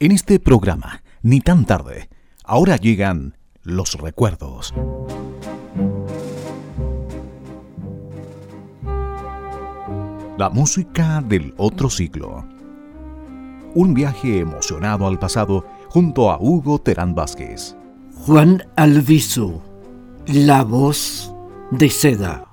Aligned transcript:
En 0.00 0.10
este 0.10 0.40
programa, 0.40 1.04
ni 1.22 1.40
tan 1.40 1.66
tarde, 1.66 2.08
ahora 2.42 2.76
llegan 2.76 3.36
los 3.62 3.92
recuerdos. 3.94 4.74
La 10.36 10.50
música 10.50 11.22
del 11.24 11.54
otro 11.58 11.88
siglo. 11.90 12.44
Un 13.76 13.94
viaje 13.94 14.40
emocionado 14.40 15.06
al 15.06 15.20
pasado 15.20 15.64
junto 15.90 16.32
a 16.32 16.38
Hugo 16.40 16.80
Terán 16.80 17.14
Vázquez. 17.14 17.76
Juan 18.16 18.64
Alviso, 18.74 19.62
la 20.26 20.64
voz 20.64 21.32
de 21.70 21.88
seda. 21.88 22.48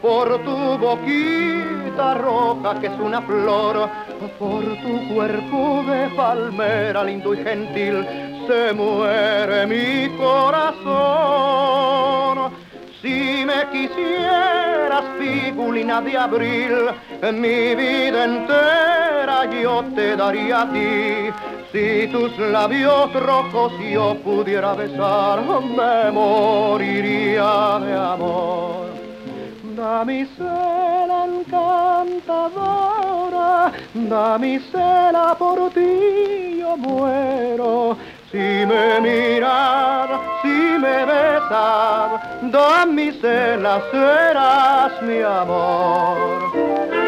Por 0.00 0.38
tu 0.44 0.78
boquita 0.78 2.14
roja 2.14 2.80
que 2.80 2.86
es 2.86 2.98
una 2.98 3.20
flor, 3.22 3.88
por 4.38 4.64
tu 4.64 5.14
cuerpo 5.14 5.84
de 5.86 6.08
palmera 6.16 7.04
lindo 7.04 7.34
y 7.34 7.38
gentil, 7.38 8.06
se 8.46 8.72
muere 8.72 9.66
mi 9.66 10.08
corazón. 10.16 11.64
Si 13.02 13.44
me 13.44 13.66
quisieras, 13.70 15.04
figulina 15.18 16.00
de 16.00 16.16
abril, 16.16 16.74
mi 17.34 17.74
vida 17.74 18.24
entera 18.24 19.44
yo 19.50 19.84
te 19.94 20.16
daría 20.16 20.62
a 20.62 20.72
ti. 20.72 21.30
Si 21.70 22.08
tus 22.08 22.38
labios 22.38 23.12
rojos 23.12 23.72
yo 23.92 24.16
pudiera 24.24 24.74
besar, 24.74 25.42
me 25.42 26.10
moriría 26.12 27.78
de 27.80 27.94
amor 27.94 28.83
damisela 29.74 31.26
encantadora, 31.26 33.72
damisela 33.94 35.34
por 35.38 35.70
ti 35.70 36.58
yo 36.58 36.76
muero. 36.76 37.96
Si 38.30 38.38
me 38.38 39.00
miras, 39.00 40.10
si 40.42 40.78
me 40.78 41.04
besas, 41.04 42.20
damisela 42.50 43.80
serás 43.90 45.02
mi 45.02 45.22
amor. 45.22 47.03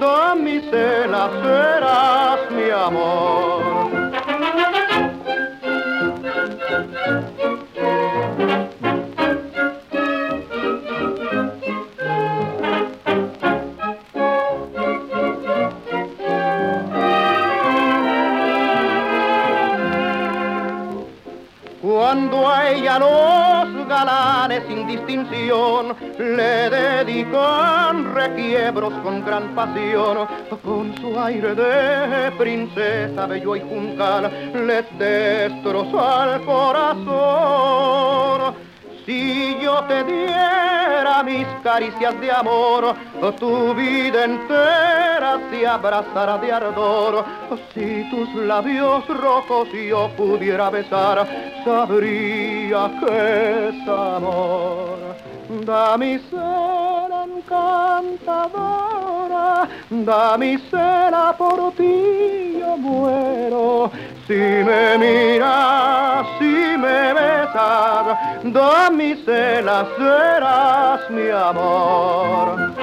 Damisela 0.00 1.28
serás 1.42 2.50
mi 2.50 2.70
amor. 2.70 3.86
Cuando 21.82 22.48
a 22.48 22.70
ella 22.70 22.98
los 22.98 23.88
galanes 23.88 24.62
sin 24.66 24.86
distinción 24.86 25.96
le 26.34 26.70
dedican 26.70 28.14
requiebros 28.14 28.92
con 29.02 29.24
gran 29.24 29.54
pasión, 29.54 30.26
con 30.64 30.96
su 30.96 31.18
aire 31.20 31.54
de 31.54 32.32
princesa 32.32 33.26
bello 33.26 33.56
y 33.56 33.60
juncal, 33.60 34.30
les 34.66 34.84
destroza 34.98 36.34
el 36.34 36.42
corazón. 36.44 37.86
Si 39.06 39.56
yo 39.62 39.84
te 39.84 40.02
diera 40.02 41.22
mis 41.24 41.46
caricias 41.62 42.20
de 42.20 42.32
amor, 42.32 42.96
tu 43.38 43.72
vida 43.72 44.24
entera 44.24 45.38
se 45.48 45.64
abrazara 45.64 46.38
de 46.38 46.52
ardor. 46.52 47.24
Si 47.72 48.10
tus 48.10 48.34
labios 48.34 49.06
rojos 49.06 49.68
yo 49.72 50.10
pudiera 50.16 50.70
besar, 50.70 51.24
sabría 51.64 52.90
que 53.00 53.68
es 53.68 53.88
amor. 53.88 55.35
Damisela 55.48 57.24
encantadora, 57.24 58.48
damisela 59.90 61.32
por 61.38 61.72
ti 61.76 62.58
yo 62.58 62.76
muero. 62.76 63.92
Si 64.26 64.34
me 64.34 64.98
miras, 64.98 66.26
si 66.38 66.76
me 66.76 67.14
besas, 67.14 68.06
damisela 68.42 69.86
serás 69.96 71.10
mi 71.10 71.30
amor. 71.30 72.74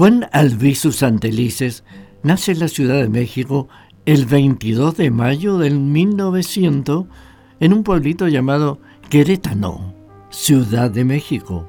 Juan 0.00 0.26
Albizu 0.32 0.92
Santelices 0.92 1.84
nace 2.22 2.52
en 2.52 2.60
la 2.60 2.68
Ciudad 2.68 3.02
de 3.02 3.10
México 3.10 3.68
el 4.06 4.24
22 4.24 4.96
de 4.96 5.10
mayo 5.10 5.58
del 5.58 5.78
1900 5.78 7.04
en 7.60 7.72
un 7.74 7.82
pueblito 7.82 8.26
llamado 8.26 8.80
Querétano, 9.10 9.94
Ciudad 10.30 10.90
de 10.90 11.04
México. 11.04 11.68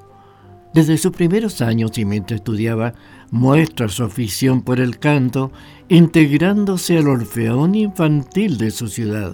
Desde 0.73 0.97
sus 0.97 1.11
primeros 1.11 1.61
años 1.61 1.97
y 1.97 2.05
mientras 2.05 2.39
estudiaba, 2.39 2.93
muestra 3.31 3.89
su 3.89 4.05
afición 4.05 4.61
por 4.61 4.79
el 4.79 4.97
canto, 4.97 5.51
integrándose 5.89 6.99
al 6.99 7.09
Orfeón 7.09 7.75
Infantil 7.75 8.57
de 8.57 8.71
su 8.71 8.87
ciudad. 8.87 9.33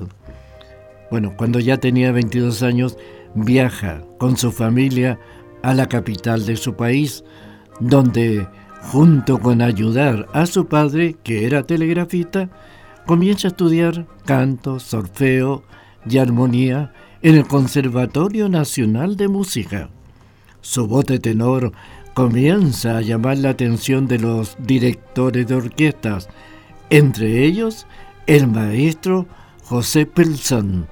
Bueno, 1.12 1.36
cuando 1.38 1.60
ya 1.60 1.78
tenía 1.78 2.12
22 2.12 2.64
años, 2.64 2.98
viaja 3.36 4.02
con 4.18 4.38
su 4.38 4.52
familia 4.52 5.20
a 5.62 5.76
la 5.76 5.88
capital 5.88 6.48
de 6.48 6.56
su 6.56 6.76
país, 6.76 7.24
donde 7.80 8.48
junto 8.84 9.40
con 9.40 9.62
ayudar 9.62 10.28
a 10.34 10.46
su 10.46 10.68
padre, 10.68 11.16
que 11.24 11.46
era 11.46 11.64
telegrafista, 11.64 12.50
comienza 13.06 13.48
a 13.48 13.52
estudiar 13.52 14.06
canto, 14.26 14.80
solfeo 14.80 15.64
y 16.10 16.18
armonía 16.18 16.94
en 17.22 17.36
el 17.36 17.48
Conservatorio 17.48 18.50
Nacional 18.50 19.18
de 19.18 19.28
Música. 19.28 19.90
Su 20.62 20.88
voz 20.88 21.06
de 21.06 21.20
tenor 21.20 21.72
comienza 22.14 22.98
a 22.98 23.02
llamar 23.02 23.38
la 23.38 23.50
atención 23.50 24.08
de 24.08 24.20
los 24.20 24.56
directores 24.60 25.48
de 25.48 25.56
orquestas, 25.56 26.30
entre 26.90 27.46
ellos 27.46 27.86
el 28.26 28.48
maestro 28.48 29.28
José 29.64 30.06
Pilson, 30.06 30.88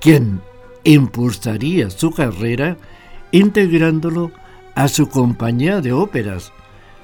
quien 0.00 0.40
impulsaría 0.84 1.90
su 1.90 2.10
carrera 2.10 2.76
integrándolo 3.32 4.32
a 4.74 4.88
su 4.88 5.08
compañía 5.08 5.80
de 5.80 5.92
óperas, 5.92 6.52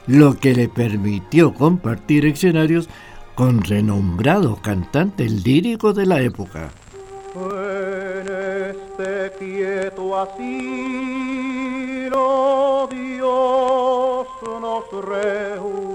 lo 0.07 0.39
que 0.39 0.55
le 0.55 0.69
permitió 0.69 1.55
compartir 1.55 2.27
escenarios 2.27 2.89
con 3.35 3.63
renombrados 3.63 4.61
cantantes 4.61 5.45
líricos 5.45 5.97
de 5.97 6.07
la 6.07 6.21
época. 6.21 6.71
En 7.35 8.29
este 8.29 9.33
quieto 9.39 10.17
asilo 10.19 10.95
Dios 12.91 14.29
nos 14.61 14.85
reunió. 15.05 15.95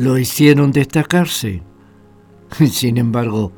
lo 0.00 0.16
hicieron 0.16 0.72
destacarse. 0.72 1.62
Sin 2.70 2.96
embargo, 2.96 3.52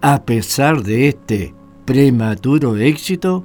a 0.00 0.24
pesar 0.24 0.84
de 0.84 1.08
este 1.08 1.54
prematuro 1.84 2.76
éxito, 2.76 3.44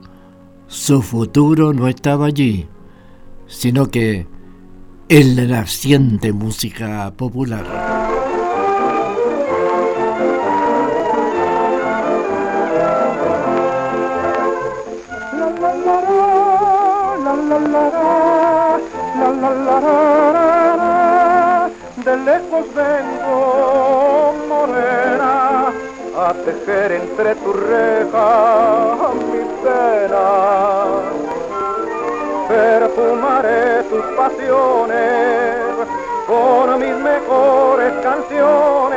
su 0.67 1.01
futuro 1.01 1.73
no 1.73 1.87
estaba 1.87 2.27
allí, 2.27 2.67
sino 3.47 3.87
que 3.87 4.27
en 5.09 5.35
la 5.35 5.45
naciente 5.45 6.31
música 6.31 7.11
popular. 7.17 7.90
Lejos 22.25 22.65
vengo, 22.73 24.33
morena, 24.47 25.67
a 26.17 26.33
tejer 26.45 26.91
entre 26.91 27.35
tu 27.35 27.53
reja 27.53 29.09
mi 29.31 29.43
pena. 29.63 30.27
Perfumaré 32.47 33.83
tus 33.83 34.03
pasiones 34.17 35.55
con 36.27 36.79
mis 36.79 36.95
mejores 36.95 37.93
canciones. 38.03 38.90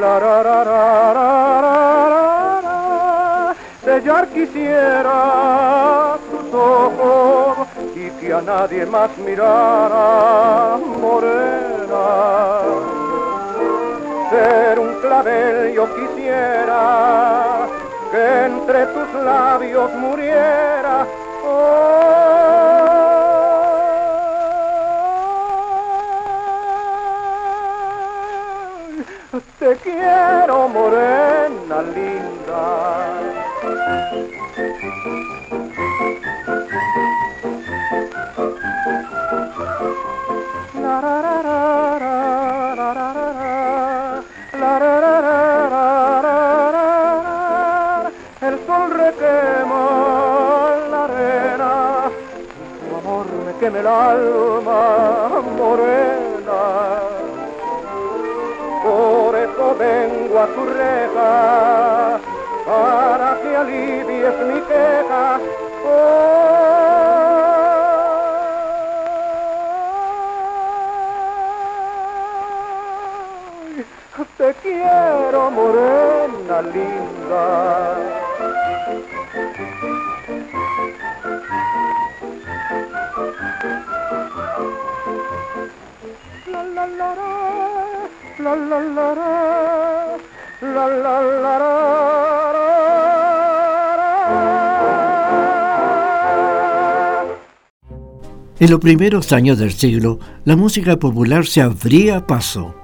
La 0.00 0.18
ra 0.18 0.42
ra 0.42 0.64
ra. 0.64 0.78
Sellar 3.84 4.28
quisiera 4.28 6.18
tus 6.30 6.54
ojos 6.54 7.68
y 7.94 8.10
que 8.20 8.32
a 8.32 8.40
nadie 8.40 8.86
más 8.86 9.10
mirara 9.18 10.78
morena 11.00 12.06
ser 14.30 14.78
un 14.78 14.94
clavel 15.00 15.72
yo 15.72 15.86
quisiera 15.94 17.66
que 18.12 18.44
entre 18.46 18.86
tus 18.86 19.14
labios 19.24 19.92
muriera. 19.94 21.06
Ay, 21.44 21.97
ra 45.00 45.20
ra 45.20 46.20
ra 46.22 46.42
ra. 47.22 48.12
El 48.40 48.54
sol 48.64 48.90
la 50.90 51.04
arena, 51.04 52.10
tu 52.78 52.96
amor 52.96 53.26
me 53.44 53.52
quema 53.58 53.78
el 53.80 53.86
alma 53.88 55.42
morena. 55.58 56.27
Vengo 59.78 60.40
a 60.40 60.46
tu 60.48 60.64
reja, 60.66 62.20
para 62.66 63.40
que 63.40 63.56
alivies 63.56 64.38
mi 64.48 64.60
queja. 64.62 65.40
Ay, 73.66 73.86
te 74.36 74.54
quiero 74.62 75.50
morena 75.50 76.62
linda. 76.62 77.44
La 86.46 86.62
la 86.62 86.86
la 86.86 87.14
la, 87.14 87.67
la 88.38 88.54
la 88.54 88.80
la 88.80 89.14
la, 90.62 90.86
la 90.86 90.88
la 90.88 91.20
la. 91.42 91.88
En 98.60 98.70
los 98.70 98.80
primeros 98.80 99.32
años 99.32 99.58
del 99.58 99.72
siglo, 99.72 100.18
la 100.44 100.56
música 100.56 100.96
popular 100.96 101.46
se 101.46 101.62
abría 101.62 102.26
paso, 102.26 102.74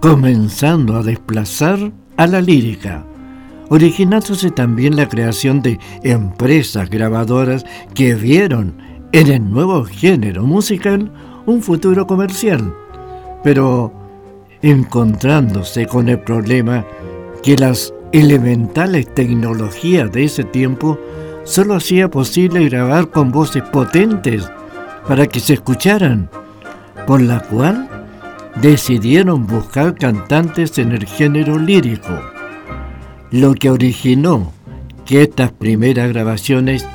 comenzando 0.00 0.96
a 0.96 1.02
desplazar 1.02 1.92
a 2.18 2.26
la 2.26 2.42
lírica, 2.42 3.04
originándose 3.70 4.50
también 4.50 4.96
la 4.96 5.08
creación 5.08 5.62
de 5.62 5.78
empresas 6.02 6.90
grabadoras 6.90 7.64
que 7.94 8.14
vieron 8.14 8.76
en 9.12 9.28
el 9.28 9.50
nuevo 9.50 9.84
género 9.84 10.44
musical 10.44 11.10
un 11.46 11.62
futuro 11.62 12.06
comercial, 12.06 12.74
pero 13.42 14.01
encontrándose 14.62 15.86
con 15.86 16.08
el 16.08 16.20
problema 16.20 16.84
que 17.42 17.56
las 17.56 17.92
elementales 18.12 19.12
tecnologías 19.12 20.10
de 20.12 20.24
ese 20.24 20.44
tiempo 20.44 20.98
solo 21.44 21.74
hacía 21.74 22.08
posible 22.08 22.68
grabar 22.68 23.10
con 23.10 23.32
voces 23.32 23.62
potentes 23.64 24.48
para 25.08 25.26
que 25.26 25.40
se 25.40 25.54
escucharan, 25.54 26.30
por 27.06 27.20
la 27.20 27.40
cual 27.40 27.88
decidieron 28.60 29.46
buscar 29.46 29.94
cantantes 29.94 30.78
en 30.78 30.92
el 30.92 31.06
género 31.06 31.58
lírico, 31.58 32.20
lo 33.30 33.54
que 33.54 33.70
originó 33.70 34.52
que 35.04 35.22
estas 35.22 35.50
primeras 35.50 36.12
grabaciones, 36.12 36.86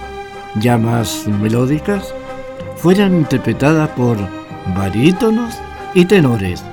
ya 0.61 0.77
más 0.77 1.27
melódicas, 1.27 2.13
fueran 2.77 3.15
interpretadas 3.15 3.89
por 3.89 4.17
barítonos 4.75 5.55
y 5.93 6.05
tenores, 6.05 6.63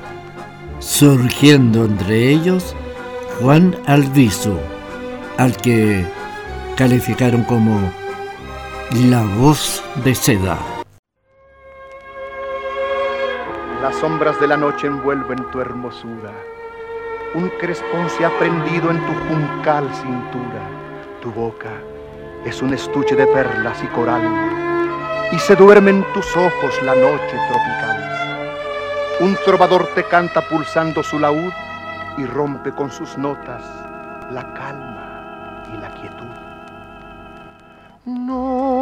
surgiendo 0.84 1.86
entre 1.86 2.28
ellos 2.28 2.76
Juan 3.40 3.74
Alviso, 3.86 4.60
al 5.38 5.56
que 5.56 6.04
calificaron 6.76 7.42
como 7.44 7.90
la 9.08 9.22
voz 9.38 9.82
de 10.04 10.14
seda. 10.14 10.58
Las 13.80 13.96
sombras 13.96 14.38
de 14.40 14.46
la 14.46 14.56
noche 14.56 14.86
envuelven 14.86 15.50
tu 15.50 15.60
hermosura. 15.60 16.32
Un 17.34 17.48
crespón 17.58 18.08
se 18.10 18.24
ha 18.24 18.38
prendido 18.38 18.90
en 18.90 18.98
tu 18.98 19.12
juncal 19.28 19.88
cintura. 19.94 20.62
Tu 21.20 21.32
boca 21.32 21.72
es 22.44 22.60
un 22.62 22.74
estuche 22.74 23.16
de 23.16 23.26
perlas 23.26 23.82
y 23.82 23.86
coral. 23.88 24.22
Y 25.32 25.38
se 25.38 25.56
duerme 25.56 25.90
en 25.90 26.04
tus 26.12 26.36
ojos 26.36 26.82
la 26.82 26.94
noche 26.94 27.36
tropical. 27.48 28.03
Un 29.20 29.36
trovador 29.44 29.86
te 29.94 30.04
canta 30.04 30.40
pulsando 30.48 31.02
su 31.02 31.18
laúd 31.18 31.52
y 32.18 32.26
rompe 32.26 32.72
con 32.72 32.90
sus 32.90 33.16
notas 33.16 33.62
la 34.30 34.52
calma 34.54 35.62
y 35.72 35.76
la 35.76 35.90
quietud. 35.94 36.24
Noche 38.06 38.74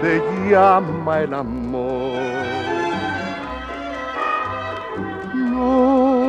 te 0.00 0.22
llama 0.48 1.20
el 1.20 1.34
amor. 1.34 2.22
Noche, 5.34 6.22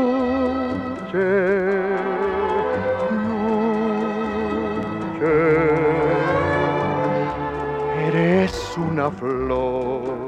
noche, 1.13 1.82
floor. 9.11 10.22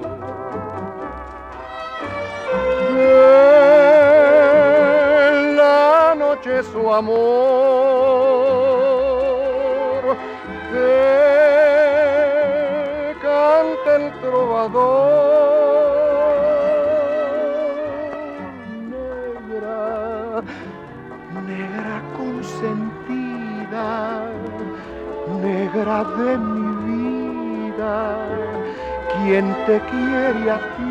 Te 29.66 29.80
quiere 29.90 30.52
a 30.52 30.58
ti. 30.76 30.84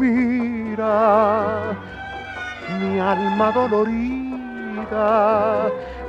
Mira 0.00 0.96
mi 2.78 2.98
alma 3.00 3.50
dolorida, 3.52 5.08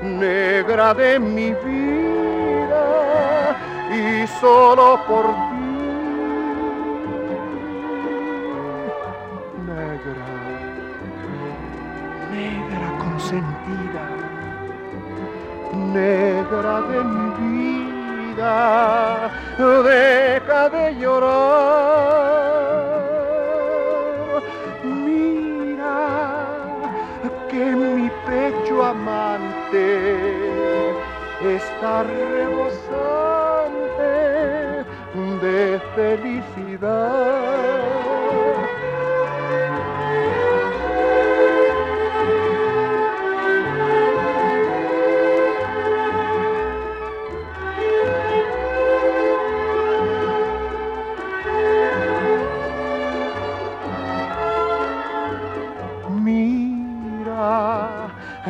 negra 0.01 0.93
de 0.93 1.19
mi 1.19 1.53
vida 1.65 2.85
y 3.89 4.27
solo 4.41 4.99
por 5.07 5.25
ti. 5.25 5.52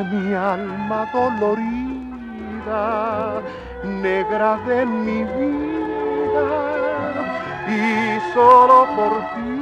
Mi 0.02 0.34
alma 0.34 1.06
dolorida, 1.14 2.82
negra 3.84 4.58
de 4.68 4.86
mi 4.86 5.24
vida, 5.24 6.48
y 7.68 7.80
solo 8.34 8.88
por 8.96 9.14
ti, 9.36 9.53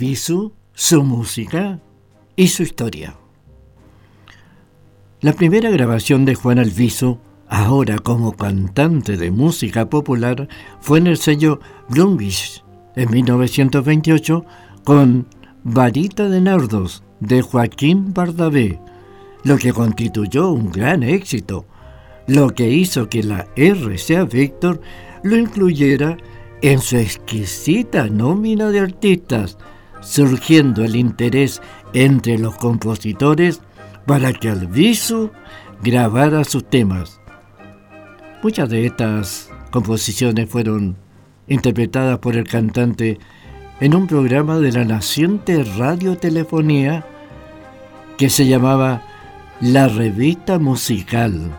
Su 0.00 1.02
música 1.04 1.78
y 2.34 2.48
su 2.48 2.62
historia. 2.62 3.18
La 5.20 5.34
primera 5.34 5.68
grabación 5.68 6.24
de 6.24 6.34
Juan 6.34 6.58
Alviso, 6.58 7.20
ahora 7.50 7.98
como 7.98 8.32
cantante 8.32 9.18
de 9.18 9.30
música 9.30 9.90
popular, 9.90 10.48
fue 10.80 11.00
en 11.00 11.06
el 11.06 11.18
sello 11.18 11.60
Blumwich 11.90 12.64
en 12.96 13.10
1928 13.10 14.46
con 14.84 15.26
Varita 15.64 16.30
de 16.30 16.40
Nardos 16.40 17.02
de 17.20 17.42
Joaquín 17.42 18.14
Bardabé, 18.14 18.80
lo 19.44 19.58
que 19.58 19.74
constituyó 19.74 20.50
un 20.50 20.72
gran 20.72 21.02
éxito, 21.02 21.66
lo 22.26 22.54
que 22.54 22.70
hizo 22.70 23.10
que 23.10 23.22
la 23.22 23.48
RCA 23.54 24.24
Víctor 24.24 24.80
lo 25.22 25.36
incluyera 25.36 26.16
en 26.62 26.80
su 26.80 26.96
exquisita 26.96 28.06
nómina 28.06 28.70
de 28.70 28.80
artistas, 28.80 29.58
surgiendo 30.00 30.84
el 30.84 30.96
interés 30.96 31.60
entre 31.92 32.38
los 32.38 32.56
compositores 32.56 33.60
para 34.06 34.32
que 34.32 34.48
Alviso 34.48 35.30
grabara 35.82 36.44
sus 36.44 36.68
temas. 36.68 37.20
Muchas 38.42 38.68
de 38.70 38.86
estas 38.86 39.50
composiciones 39.70 40.48
fueron 40.48 40.96
interpretadas 41.46 42.18
por 42.18 42.36
el 42.36 42.46
cantante 42.46 43.18
en 43.80 43.94
un 43.94 44.06
programa 44.06 44.58
de 44.58 44.72
la 44.72 44.84
naciente 44.84 45.62
radiotelefonía 45.64 47.04
que 48.18 48.28
se 48.28 48.46
llamaba 48.46 49.02
La 49.60 49.88
Revista 49.88 50.58
Musical. 50.58 51.50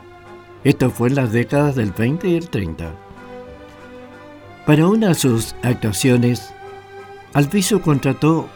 Esto 0.63 0.91
fue 0.91 1.09
en 1.09 1.15
las 1.15 1.31
décadas 1.31 1.75
del 1.75 1.91
20 1.91 2.29
y 2.29 2.35
el 2.35 2.49
30. 2.49 2.91
Para 4.65 4.87
una 4.87 5.09
de 5.09 5.15
sus 5.15 5.55
actuaciones, 5.63 6.53
Alviso 7.33 7.81
contrató 7.81 8.49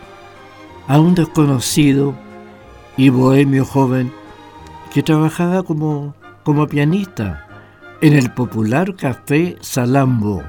a 0.88 1.00
un 1.00 1.16
desconocido 1.16 2.14
y 2.98 3.10
bohemio 3.10 3.66
joven 3.66 4.12
que 4.94 5.04
trabajaba 5.04 5.64
como, 5.64 6.16
como 6.44 6.68
pianista 6.68 7.48
en 8.02 8.14
el 8.14 8.32
popular 8.32 8.96
café 8.96 9.58
Salambo, 9.62 10.44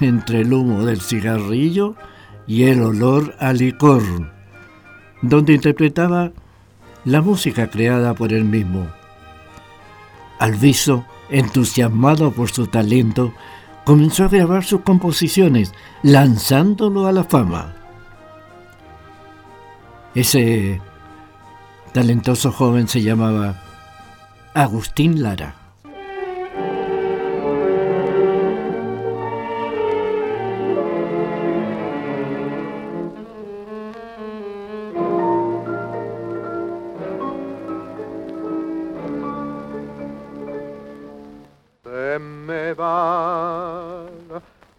entre 0.00 0.40
el 0.40 0.52
humo 0.52 0.84
del 0.84 1.00
cigarrillo 1.00 1.94
y 2.46 2.64
el 2.64 2.82
olor 2.82 3.34
a 3.38 3.52
licor, 3.52 4.02
donde 5.22 5.54
interpretaba 5.54 6.32
la 7.04 7.22
música 7.22 7.70
creada 7.70 8.14
por 8.14 8.32
él 8.32 8.44
mismo. 8.44 8.88
Alviso, 10.38 11.04
entusiasmado 11.30 12.32
por 12.32 12.50
su 12.50 12.66
talento, 12.66 13.32
comenzó 13.88 14.24
a 14.24 14.28
grabar 14.28 14.64
sus 14.64 14.82
composiciones, 14.82 15.72
lanzándolo 16.02 17.06
a 17.06 17.12
la 17.12 17.24
fama. 17.24 17.74
Ese 20.14 20.82
talentoso 21.94 22.52
joven 22.52 22.86
se 22.86 23.00
llamaba 23.00 23.62
Agustín 24.52 25.22
Lara. 25.22 25.54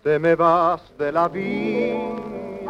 Te 0.09 0.17
me 0.17 0.33
vas 0.35 0.81
de 0.97 1.11
la 1.11 1.27
vida, 1.27 2.65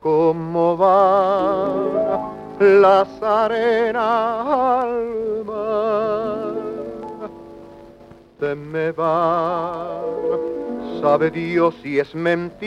como 0.00 0.78
va 0.78 2.32
las 2.58 3.22
arenas 3.22 4.46
al 4.46 5.44
mar. 5.44 6.54
Te 8.38 8.54
me 8.54 8.92
vas, 8.92 10.40
sabe 11.02 11.30
Dios 11.30 11.74
si 11.82 11.98
es 11.98 12.14
mentira, 12.14 12.64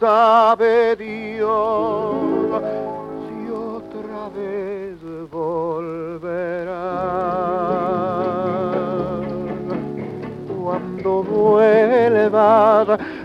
sabe 0.00 0.96
Dios 0.96 2.31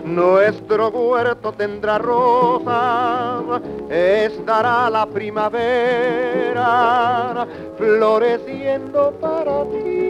nuestro 0.05 0.89
huerto 0.89 1.51
tendrá 1.53 1.97
rosas, 1.97 3.61
estará 3.89 4.89
la 4.89 5.05
primavera 5.05 6.65
floreciendo 7.77 9.11
para 9.19 9.63
ti. 9.65 10.07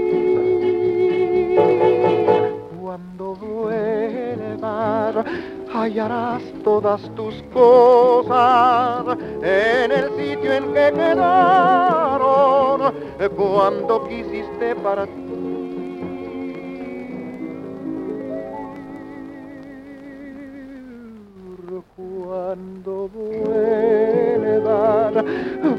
Cuando 2.80 3.36
vuelvas, 3.36 5.16
hallarás 5.74 6.44
todas 6.64 7.02
tus 7.16 7.44
cosas 7.54 9.18
en 9.42 9.92
el 9.92 10.10
sitio 10.18 10.54
en 10.54 10.74
que 10.74 10.92
quedaron 10.94 12.28
cuando 13.36 14.08
quisiste 14.08 14.76
para 14.76 15.06
ti. 15.06 15.27
Cuando 22.28 23.10
vuelvas, 23.16 24.04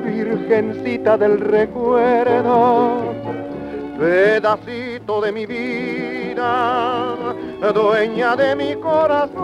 virgencita 0.02 1.18
del 1.18 1.40
recuerdo, 1.40 3.12
pedacito 3.98 5.20
de 5.20 5.30
mi 5.30 5.44
vida, 5.44 7.14
dueña 7.74 8.34
de 8.34 8.56
mi 8.56 8.74
corazón. 8.76 9.34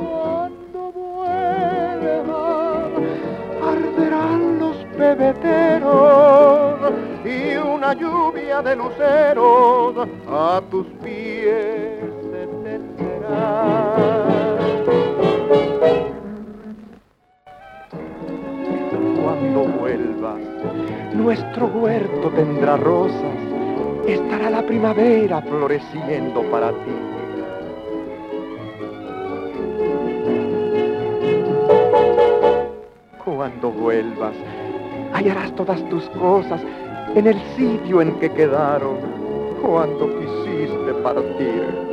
Cuando 0.00 0.92
vuelvas, 0.96 2.88
arderán 3.62 4.58
los 4.60 4.76
pebeteros 4.96 6.90
y 7.22 7.54
una 7.58 7.92
lluvia 7.92 8.62
de 8.62 8.76
luceros 8.76 10.08
a 10.26 10.62
tus 10.70 10.86
pies 11.04 11.98
se 12.30 12.46
tenderá. 12.64 13.97
Cuando 19.50 19.78
vuelvas, 19.78 20.40
nuestro 21.14 21.68
huerto 21.68 22.28
tendrá 22.36 22.76
rosas, 22.76 23.34
estará 24.06 24.50
la 24.50 24.62
primavera 24.62 25.40
floreciendo 25.40 26.42
para 26.50 26.70
ti. 26.70 26.92
Cuando 33.24 33.70
vuelvas, 33.70 34.34
hallarás 35.14 35.54
todas 35.54 35.82
tus 35.88 36.06
cosas 36.10 36.60
en 37.14 37.26
el 37.26 37.40
sitio 37.56 38.02
en 38.02 38.18
que 38.20 38.30
quedaron 38.30 38.98
cuando 39.62 40.10
quisiste 40.18 40.92
partir. 41.02 41.87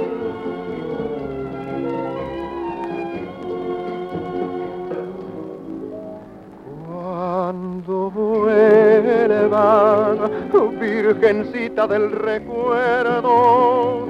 Virgencita 11.06 11.86
del 11.88 12.12
recuerdo, 12.12 14.08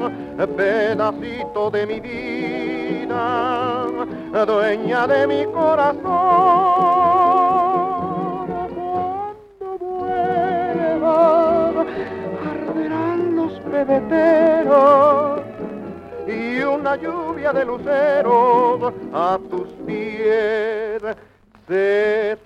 pedacito 0.56 1.70
de 1.70 1.86
mi 1.86 2.00
vida, 2.00 3.86
dueña 4.48 5.06
de 5.06 5.28
mi 5.28 5.46
corazón. 5.48 6.04
Cuando 8.76 9.78
vuelvas, 9.80 11.76
arderán 12.46 13.36
los 13.36 13.60
pebeteros 13.60 15.42
y 16.28 16.62
una 16.64 16.96
lluvia 16.96 17.52
de 17.52 17.66
luceros 17.66 18.94
a 19.14 19.38
tus 19.50 19.68
pies 19.86 21.04
se 21.68 22.38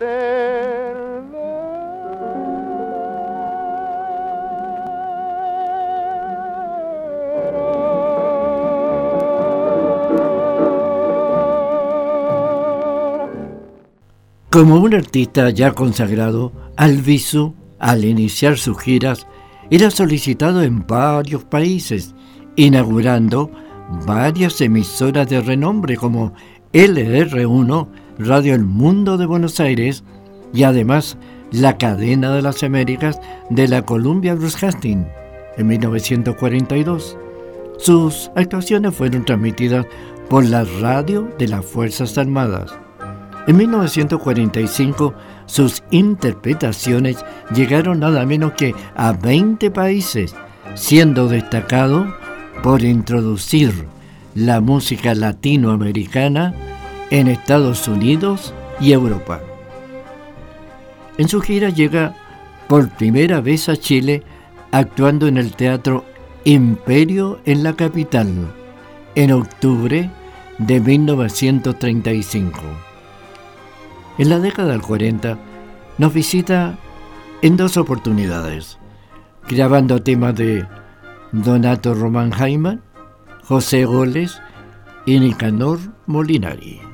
Como 14.52 14.78
un 14.78 14.96
artista 14.96 15.52
ya 15.52 15.74
consagrado, 15.74 16.52
Alviso, 16.76 17.54
al 17.78 18.04
iniciar 18.04 18.58
sus 18.58 18.80
giras, 18.80 19.28
era 19.70 19.92
solicitado 19.92 20.64
en 20.64 20.88
varios 20.88 21.44
países, 21.44 22.16
inaugurando 22.56 23.52
varias 24.08 24.60
emisoras 24.60 25.30
de 25.30 25.42
renombre 25.42 25.98
como 25.98 26.34
LR1, 26.74 27.90
Radio 28.18 28.56
El 28.56 28.66
Mundo 28.66 29.18
de 29.18 29.28
Buenos 29.28 29.60
Aires 29.60 30.04
y 30.52 30.64
además 30.64 31.20
la 31.52 31.78
cadena 31.78 32.34
de 32.34 32.42
las 32.42 32.64
Américas 32.64 33.22
de 33.52 33.68
la 33.68 33.84
Columbia 33.84 34.34
Broadcasting 34.34 35.08
en 35.58 35.68
1942. 35.68 37.18
Sus 37.78 38.32
actuaciones 38.36 38.96
fueron 38.96 39.26
transmitidas 39.26 39.86
por 40.28 40.44
la 40.44 40.64
radio 40.82 41.30
de 41.38 41.50
las 41.50 41.64
Fuerzas 41.64 42.18
Armadas. 42.18 42.89
En 43.48 43.58
1945 43.58 45.14
sus 45.46 45.84
interpretaciones 45.92 47.18
llegaron 47.54 48.00
nada 48.00 48.26
menos 48.26 48.54
que 48.54 48.76
a 48.96 49.14
20 49.14 49.72
países, 49.72 50.36
siendo 50.76 51.28
destacado 51.28 52.14
por 52.62 52.84
introducir 52.84 53.88
la 54.36 54.62
música 54.62 55.16
latinoamericana 55.16 56.54
en 57.10 57.28
Estados 57.28 57.88
Unidos 57.88 58.54
y 58.80 58.92
Europa. 58.92 59.42
En 61.18 61.28
su 61.28 61.42
gira 61.42 61.70
llega 61.70 62.16
por 62.68 62.90
primera 62.90 63.42
vez 63.42 63.68
a 63.68 63.76
Chile 63.76 64.24
actuando 64.72 65.28
en 65.28 65.38
el 65.38 65.54
Teatro 65.54 66.06
Imperio 66.46 67.40
en 67.46 67.64
la 67.64 67.74
capital 67.74 68.54
en 69.16 69.32
octubre 69.32 70.10
de 70.60 70.80
1935. 70.80 72.89
En 74.20 74.30
la 74.30 74.40
década 74.40 74.74
del 74.74 74.82
40 74.82 75.40
nos 75.98 76.14
visita 76.14 76.78
en 77.42 77.56
dos 77.56 77.78
oportunidades, 77.78 78.78
grabando 79.48 80.04
temas 80.04 80.36
de 80.36 80.68
Donato 81.32 81.94
Román 81.94 82.32
Jaiman, 82.32 82.82
José 83.46 83.86
Goles 83.86 84.42
y 85.06 85.22
Nicanor 85.22 85.80
Molinari. 86.06 86.89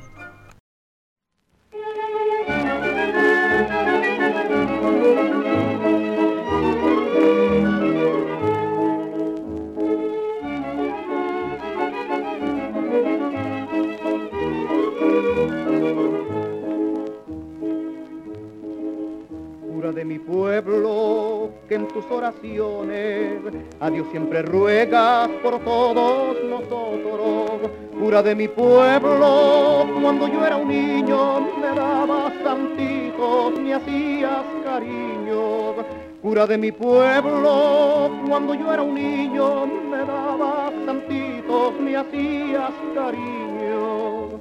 Pueblo, 20.61 21.49
que 21.67 21.75
en 21.75 21.87
tus 21.89 22.05
oraciones 22.09 23.41
a 23.79 23.89
Dios 23.89 24.07
siempre 24.11 24.41
ruegas 24.41 25.27
por 25.43 25.59
todos 25.59 26.37
nosotros. 26.43 27.71
cura 27.99 28.23
de 28.23 28.35
mi 28.35 28.47
pueblo, 28.47 29.85
cuando 30.01 30.27
yo 30.27 30.45
era 30.45 30.55
un 30.57 30.67
niño 30.69 31.41
me 31.59 31.75
dabas 31.75 32.33
santitos, 32.43 33.59
me 33.59 33.73
hacías 33.73 34.45
cariño. 34.63 35.75
Cura 36.21 36.47
de 36.47 36.57
mi 36.57 36.71
pueblo, 36.71 38.09
cuando 38.27 38.53
yo 38.53 38.73
era 38.73 38.81
un 38.81 38.95
niño 38.95 39.67
me 39.67 39.97
dabas 39.97 40.71
santitos, 40.85 41.73
me 41.79 41.97
hacías 41.97 42.71
cariño. 42.93 44.39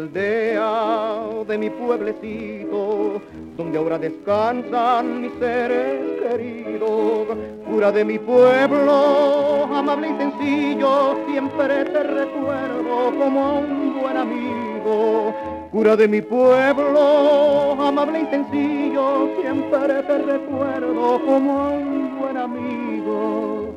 Aldea, 0.00 1.44
de 1.46 1.58
mi 1.58 1.70
pueblecito, 1.70 3.20
donde 3.56 3.78
ahora 3.78 3.98
descansan 3.98 5.22
mis 5.22 5.32
seres 5.38 6.00
queridos. 6.22 7.28
Cura 7.70 7.92
de 7.92 8.04
mi 8.04 8.18
pueblo, 8.18 9.68
amable 9.72 10.08
y 10.08 10.16
sencillo, 10.16 11.16
siempre 11.28 11.84
te 11.84 12.02
recuerdo 12.02 13.12
como 13.18 13.58
un 13.60 14.00
buen 14.00 14.16
amigo. 14.16 15.34
Cura 15.70 15.96
de 15.96 16.08
mi 16.08 16.22
pueblo, 16.22 17.76
amable 17.80 18.20
y 18.22 18.26
sencillo, 18.26 19.28
siempre 19.40 20.02
te 20.02 20.18
recuerdo 20.18 21.20
como 21.24 21.74
un 21.74 22.18
buen 22.18 22.36
amigo. 22.36 23.70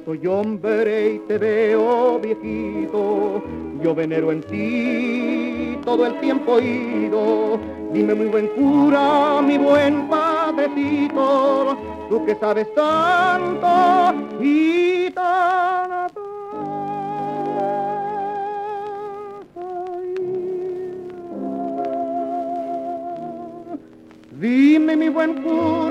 Soy 0.00 0.26
hombre 0.26 1.14
y 1.14 1.18
te 1.20 1.38
veo 1.38 2.18
viejito, 2.18 3.42
yo 3.82 3.94
venero 3.94 4.32
en 4.32 4.40
ti 4.42 5.78
todo 5.84 6.06
el 6.06 6.18
tiempo 6.20 6.58
ido. 6.60 7.58
Dime 7.92 8.14
muy 8.14 8.26
buen 8.26 8.48
cura, 8.48 9.40
mi 9.42 9.56
buen 9.58 10.08
padrecito, 10.08 11.76
tú 12.08 12.24
que 12.24 12.34
sabes 12.34 12.66
tanto 12.74 14.14
y 14.40 15.10
tanto. 15.10 16.20
Dime 24.40 24.96
mi 24.96 25.08
buen 25.08 25.42
cura, 25.42 25.83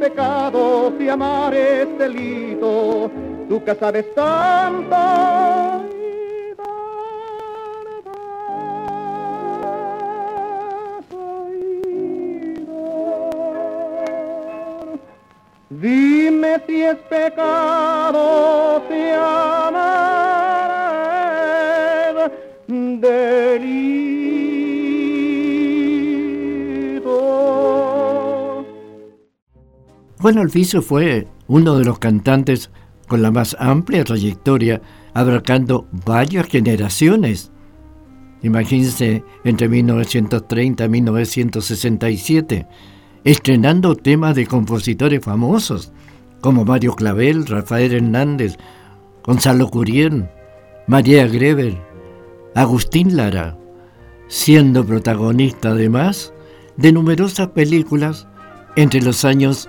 pecado, 0.00 0.92
si 0.98 1.08
amar 1.08 1.54
es 1.54 1.98
delito, 1.98 3.10
tú 3.48 3.62
que 3.62 3.74
sabes 3.74 4.12
tanto. 4.14 4.96
Dime 15.68 16.60
si 16.66 16.82
es 16.82 16.96
pecado, 17.08 18.82
si 18.88 19.10
amar 19.10 20.09
Juan 30.20 30.36
Alficio 30.36 30.82
fue 30.82 31.26
uno 31.48 31.78
de 31.78 31.84
los 31.86 31.98
cantantes 31.98 32.70
con 33.08 33.22
la 33.22 33.30
más 33.30 33.56
amplia 33.58 34.04
trayectoria, 34.04 34.82
abarcando 35.14 35.86
varias 36.04 36.46
generaciones. 36.46 37.50
Imagínense 38.42 39.24
entre 39.44 39.70
1930 39.70 40.84
y 40.84 40.88
1967, 40.90 42.66
estrenando 43.24 43.96
temas 43.96 44.36
de 44.36 44.46
compositores 44.46 45.24
famosos 45.24 45.90
como 46.42 46.66
Mario 46.66 46.94
Clavel, 46.96 47.46
Rafael 47.46 47.94
Hernández, 47.94 48.58
Gonzalo 49.24 49.70
Curiel, 49.70 50.28
María 50.86 51.26
Greber, 51.28 51.78
Agustín 52.54 53.16
Lara, 53.16 53.56
siendo 54.28 54.84
protagonista 54.84 55.70
además 55.70 56.34
de 56.76 56.92
numerosas 56.92 57.48
películas 57.48 58.26
entre 58.76 59.00
los 59.00 59.24
años 59.24 59.68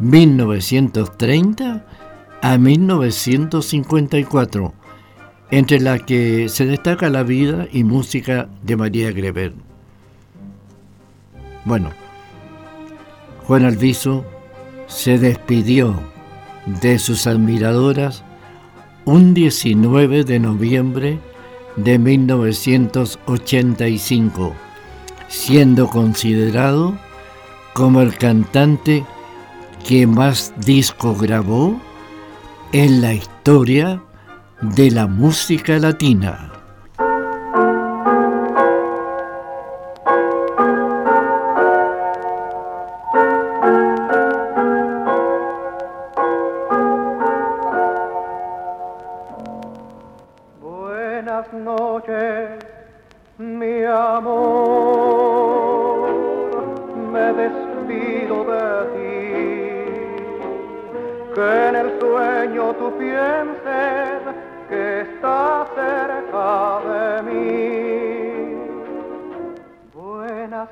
1930 0.00 1.84
a 2.42 2.58
1954, 2.58 4.74
entre 5.50 5.80
las 5.80 6.02
que 6.02 6.48
se 6.48 6.66
destaca 6.66 7.08
la 7.10 7.22
vida 7.22 7.68
y 7.70 7.84
música 7.84 8.48
de 8.62 8.76
María 8.76 9.12
Greber. 9.12 9.52
Bueno, 11.66 11.90
Juan 13.46 13.66
Alviso 13.66 14.24
se 14.86 15.18
despidió 15.18 16.00
de 16.80 16.98
sus 16.98 17.26
admiradoras 17.26 18.24
un 19.04 19.34
19 19.34 20.24
de 20.24 20.38
noviembre 20.38 21.18
de 21.76 21.98
1985, 21.98 24.54
siendo 25.28 25.88
considerado 25.88 26.96
como 27.74 28.00
el 28.00 28.16
cantante 28.16 29.04
que 29.86 30.06
más 30.06 30.52
disco 30.64 31.14
grabó 31.14 31.80
en 32.72 33.00
la 33.00 33.14
historia 33.14 34.02
de 34.60 34.90
la 34.90 35.06
música 35.06 35.78
latina. 35.78 36.49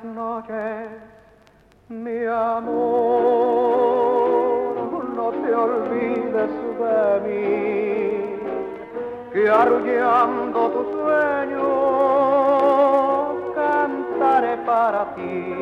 Buenas 0.00 0.16
noches, 0.16 0.88
mi 1.88 2.24
amor, 2.24 2.68
no 5.16 5.30
te 5.30 5.54
olvides 5.54 6.50
de 6.78 7.20
mí, 7.26 8.37
que 9.32 9.48
arrullando 9.48 10.70
tu 10.70 10.84
sueño 10.92 11.62
cantaré 13.54 14.56
para 14.58 15.14
ti. 15.14 15.54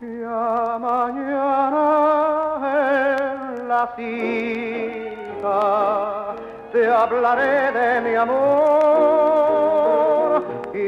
Ya 0.00 0.78
mañana 0.78 1.84
te 6.72 6.86
hablaré 6.86 7.72
de 7.72 8.00
mi 8.02 8.14
amor 8.16 9.33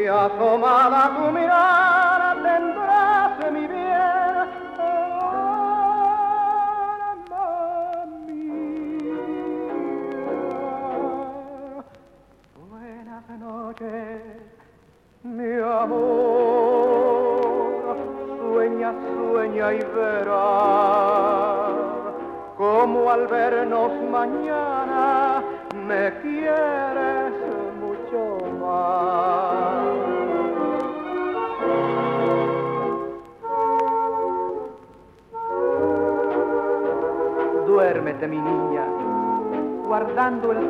y 0.07 0.09
asomada 0.09 1.17
tu 1.17 1.33
mirada 1.33 1.86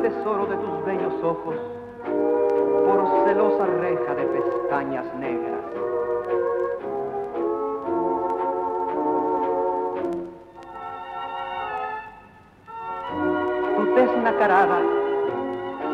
tesoro 0.01 0.45
de 0.45 0.55
tus 0.57 0.85
bellos 0.85 1.13
ojos 1.23 1.55
por 2.85 3.25
celosa 3.25 3.65
reja 3.65 4.15
de 4.15 4.23
pestañas 4.23 5.05
negras. 5.15 5.61
Tu 13.75 13.85
tez 13.95 14.17
nacarada 14.23 14.79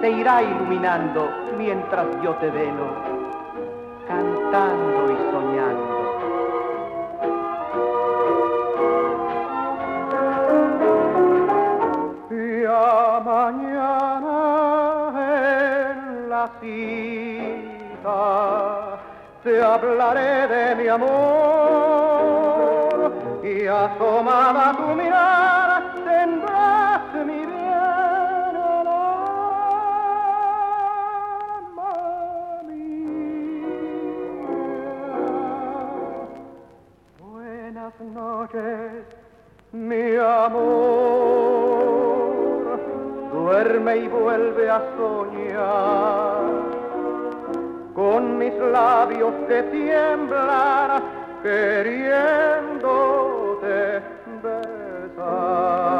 te 0.01 0.11
irá 0.11 0.43
iluminando 0.43 1.29
mientras 1.57 2.07
yo 2.21 2.35
te 2.35 2.49
velo, 2.49 2.87
cantando 4.07 5.11
y 5.11 5.31
soñando. 5.31 5.93
Cita 16.59 18.19
te 19.43 19.61
hablaré 19.61 20.47
de 20.47 20.75
mi 20.75 20.87
amor 20.87 21.13
y 23.43 23.67
asomada 23.67 24.73
tu 24.77 24.87
mirada 24.95 25.93
tendrás 26.05 27.13
mi 27.25 27.45
bien. 27.45 27.53
Buenas 37.19 37.93
noches, 37.99 39.05
mi 39.71 40.15
amor. 40.15 40.73
Duerme 43.33 43.97
y 43.97 44.07
vuelve 44.07 44.69
a 44.69 44.81
soñar 44.95 46.32
con 47.93 48.37
mis 48.37 48.53
labios 48.71 49.33
que 49.47 49.63
tiemblan 49.63 51.03
queriéndote 51.43 52.11
besar. 54.41 55.93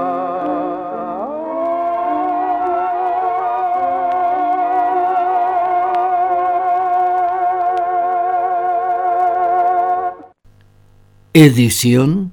Edición 11.33 12.31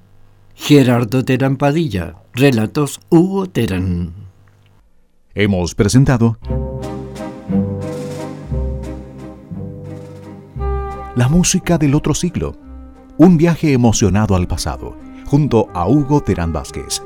Gerardo 0.54 1.24
Terán 1.24 1.56
Padilla. 1.56 2.16
Relatos 2.34 3.00
Hugo 3.08 3.46
Terán. 3.46 4.12
Hemos 5.34 5.74
presentado 5.74 6.36
La 11.20 11.28
música 11.28 11.76
del 11.76 11.94
otro 11.94 12.14
siglo. 12.14 12.56
Un 13.18 13.36
viaje 13.36 13.74
emocionado 13.74 14.36
al 14.36 14.48
pasado, 14.48 14.96
junto 15.26 15.68
a 15.74 15.86
Hugo 15.86 16.22
Terán 16.22 16.50
Vázquez 16.50 17.02